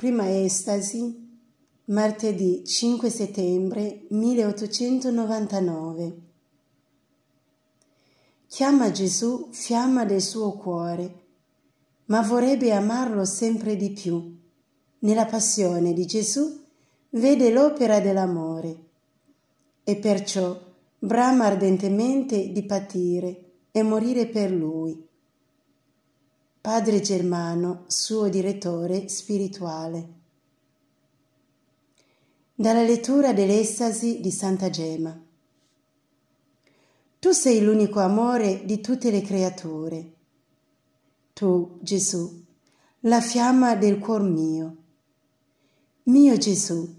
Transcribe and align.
Prima 0.00 0.24
estasi, 0.30 1.28
martedì 1.88 2.64
5 2.64 3.10
settembre 3.10 4.06
1899. 4.08 6.20
Chiama 8.46 8.90
Gesù 8.92 9.48
fiamma 9.50 10.06
del 10.06 10.22
suo 10.22 10.52
cuore, 10.52 11.24
ma 12.06 12.22
vorrebbe 12.22 12.72
amarlo 12.72 13.26
sempre 13.26 13.76
di 13.76 13.90
più. 13.90 14.38
Nella 15.00 15.26
passione 15.26 15.92
di 15.92 16.06
Gesù 16.06 16.50
vede 17.10 17.50
l'opera 17.50 18.00
dell'amore 18.00 18.84
e 19.84 19.96
perciò 19.96 20.58
brama 20.98 21.44
ardentemente 21.44 22.52
di 22.52 22.64
patire 22.64 23.50
e 23.70 23.82
morire 23.82 24.28
per 24.28 24.50
lui 24.50 25.08
padre 26.62 27.00
Germano, 27.00 27.84
suo 27.86 28.28
direttore 28.28 29.08
spirituale. 29.08 30.08
Dalla 32.54 32.82
lettura 32.82 33.32
dell'Estasi 33.32 34.20
di 34.20 34.30
Santa 34.30 34.68
Gema. 34.68 35.18
Tu 37.18 37.30
sei 37.30 37.62
l'unico 37.62 38.00
amore 38.00 38.66
di 38.66 38.78
tutte 38.82 39.10
le 39.10 39.22
creature. 39.22 40.12
Tu, 41.32 41.78
Gesù, 41.80 42.44
la 43.00 43.22
fiamma 43.22 43.74
del 43.74 43.98
cuor 43.98 44.22
mio. 44.22 44.76
Mio 46.04 46.36
Gesù, 46.36 46.94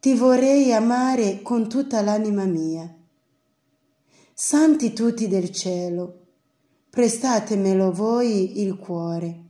ti 0.00 0.14
vorrei 0.14 0.74
amare 0.74 1.40
con 1.40 1.66
tutta 1.66 2.02
l'anima 2.02 2.44
mia. 2.44 2.94
Santi 4.34 4.92
tutti 4.92 5.28
del 5.28 5.50
cielo, 5.50 6.25
prestatemelo 6.96 7.92
voi 7.92 8.62
il 8.62 8.78
cuore. 8.78 9.40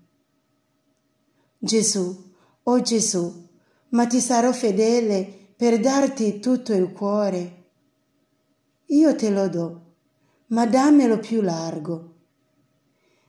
Gesù, 1.60 2.32
oh 2.64 2.80
Gesù, 2.80 3.46
ma 3.90 4.04
ti 4.08 4.18
sarò 4.18 4.50
fedele 4.50 5.52
per 5.56 5.78
darti 5.78 6.40
tutto 6.40 6.72
il 6.72 6.90
cuore. 6.90 7.66
Io 8.86 9.14
te 9.14 9.30
lo 9.30 9.48
do, 9.48 9.80
ma 10.48 10.66
dammelo 10.66 11.20
più 11.20 11.40
largo. 11.40 12.14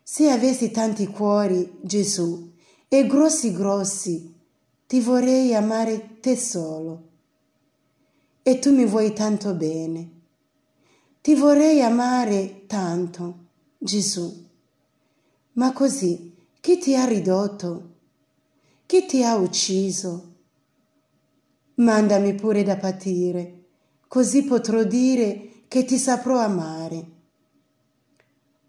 Se 0.02 0.32
avessi 0.32 0.72
tanti 0.72 1.06
cuori, 1.06 1.78
Gesù, 1.84 2.54
e 2.88 3.06
grossi 3.06 3.52
grossi, 3.52 4.34
ti 4.88 5.00
vorrei 5.00 5.54
amare 5.54 6.18
te 6.22 6.36
solo. 6.36 7.10
E 8.42 8.58
tu 8.58 8.74
mi 8.74 8.86
vuoi 8.86 9.14
tanto 9.14 9.54
bene. 9.54 10.10
Ti 11.22 11.36
vorrei 11.36 11.84
amare 11.84 12.64
tanto 12.66 13.46
Gesù. 13.80 14.46
Ma 15.54 15.72
così 15.72 16.36
chi 16.60 16.80
ti 16.80 16.96
ha 16.96 17.06
ridotto? 17.06 17.94
Chi 18.88 19.06
ti 19.06 19.24
ha 19.24 19.36
ucciso? 19.36 20.34
Mandami 21.76 22.34
pure 22.34 22.64
da 22.64 22.76
patire, 22.76 23.66
così 24.08 24.44
potrò 24.44 24.84
dire 24.84 25.66
che 25.68 25.86
ti 25.86 25.98
saprò 26.00 26.40
amare. 26.40 27.12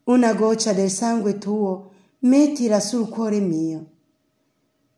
Una 0.04 0.34
goccia 0.34 0.74
del 0.74 0.90
sangue 0.90 1.38
tuo 1.38 1.92
mettila 2.20 2.78
sul 2.78 3.08
cuore 3.08 3.40
mio. 3.40 3.86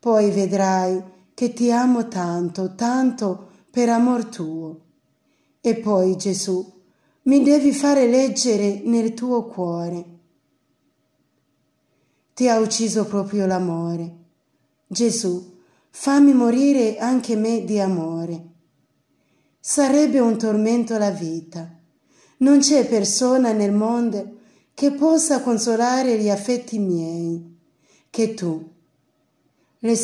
Poi 0.01 0.31
vedrai 0.33 1.03
che 1.35 1.53
ti 1.53 1.71
amo 1.71 2.09
tanto, 2.09 2.75
tanto 2.75 3.51
per 3.71 3.89
amor 3.89 4.25
tuo. 4.25 4.81
E 5.61 5.77
poi, 5.77 6.17
Gesù, 6.17 6.80
mi 7.23 7.43
devi 7.43 7.73
fare 7.73 8.07
leggere 8.07 8.81
nel 8.85 9.13
tuo 9.13 9.45
cuore. 9.45 10.05
Ti 12.33 12.49
ha 12.49 12.59
ucciso 12.59 13.05
proprio 13.05 13.45
l'amore. 13.47 14.17
Gesù, 14.87 15.59
fammi 15.91 16.33
morire 16.33 16.97
anche 16.97 17.37
me 17.37 17.65
di 17.65 17.79
amore. 17.79 18.49
Sarebbe 19.59 20.19
un 20.21 20.39
tormento 20.39 20.97
la 20.97 21.11
vita. 21.11 21.71
Non 22.39 22.61
c'è 22.61 22.87
persona 22.89 23.53
nel 23.53 23.73
mondo 23.73 24.39
che 24.73 24.93
possa 24.93 25.43
consolare 25.43 26.19
gli 26.19 26.31
affetti 26.31 26.79
miei, 26.79 27.59
che 28.09 28.33
tu. 28.33 28.67
Le 29.81 29.97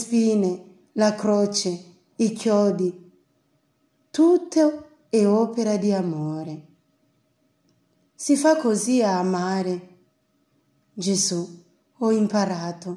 la 0.93 1.15
croce, 1.15 1.85
i 2.17 2.33
chiodi, 2.33 3.11
tutto 4.11 4.87
è 5.09 5.27
opera 5.27 5.77
di 5.77 5.93
amore. 5.93 6.76
Si 8.19 8.35
fa 8.35 8.57
così 8.57 9.03
a 9.03 9.19
amare. 9.19 9.89
Gesù, 10.95 11.65
ho 11.99 12.11
imparato. 12.11 12.97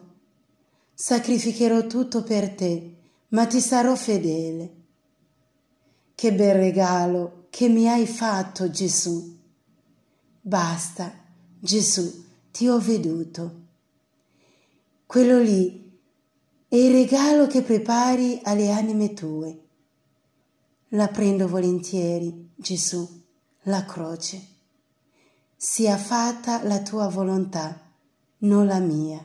Sacrificherò 0.93 1.87
tutto 1.87 2.23
per 2.23 2.55
te, 2.55 2.95
ma 3.29 3.45
ti 3.45 3.59
sarò 3.59 3.95
fedele. 3.95 4.75
Che 6.15 6.33
bel 6.33 6.55
regalo 6.55 7.47
che 7.49 7.67
mi 7.67 7.89
hai 7.89 8.07
fatto, 8.07 8.69
Gesù. 8.69 9.37
Basta, 10.39 11.13
Gesù, 11.59 12.23
ti 12.51 12.69
ho 12.69 12.79
veduto. 12.79 13.63
Quello 15.05 15.41
lì 15.41 15.99
è 16.69 16.77
il 16.77 16.93
regalo 16.93 17.45
che 17.47 17.61
prepari 17.61 18.39
alle 18.43 18.71
anime 18.71 19.13
tue. 19.13 19.63
La 20.89 21.09
prendo 21.09 21.49
volentieri, 21.49 22.51
Gesù, 22.55 23.05
la 23.63 23.83
croce 23.83 24.57
sia 25.61 25.97
fatta 25.97 26.63
la 26.63 26.81
tua 26.81 27.09
volontà, 27.09 27.77
non 28.37 28.65
la 28.65 28.79
mia. 28.79 29.19